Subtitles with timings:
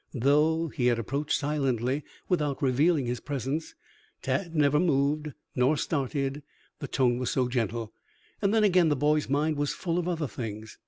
[0.15, 3.75] Though he had approached silently, without revealing his presence,
[4.23, 6.41] Tad never moved nor started,
[6.79, 7.93] the tone was so gentle,
[8.41, 10.79] and then again the boy's mind was full of other things.